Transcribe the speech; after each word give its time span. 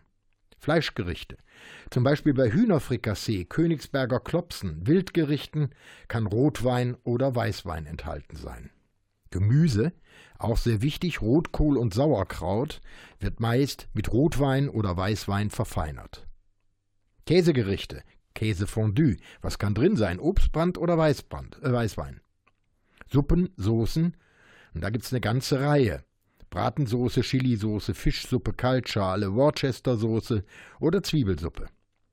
Fleischgerichte. 0.59 1.37
Zum 1.91 2.05
Beispiel 2.05 2.35
bei 2.35 2.53
Hühnerfrikassee, 2.53 3.47
Königsberger 3.47 4.21
Klopsen, 4.21 4.87
Wildgerichten 4.87 5.75
kann 6.07 6.27
Rotwein 6.27 6.97
oder 7.03 7.35
Weißwein 7.35 7.87
enthalten 7.87 8.37
sein. 8.37 8.71
Gemüse, 9.31 9.93
auch 10.39 10.59
sehr 10.59 10.83
wichtig, 10.83 11.21
Rotkohl 11.21 11.77
und 11.77 11.95
Sauerkraut, 11.95 12.81
wird 13.19 13.41
meist 13.41 13.89
mit 13.93 14.13
Rotwein 14.13 14.69
oder 14.69 14.97
Weißwein 14.97 15.51
verfeinert. 15.51 16.29
Käsegerichte, 17.27 18.03
Käsefondue. 18.35 19.17
Was 19.41 19.59
kann 19.59 19.75
drin 19.75 19.97
sein? 19.97 20.21
Obstbrand 20.21 20.79
oder 20.79 20.97
Weißbrand, 20.99 21.63
äh, 21.63 21.73
Weißwein? 21.73 22.21
Suppen, 23.11 23.51
Soßen. 23.57 24.17
Und 24.75 24.81
da 24.81 24.91
gibt 24.91 25.05
es 25.05 25.13
eine 25.13 25.21
ganze 25.21 25.61
Reihe. 25.61 26.05
Bratensoße, 26.51 27.23
Chilisoße, 27.23 27.95
Fischsuppe, 27.95 28.53
Kaltschale, 28.53 29.35
Worcestersoße 29.35 30.45
oder 30.81 31.03
Zwiebelsuppe. 31.03 31.67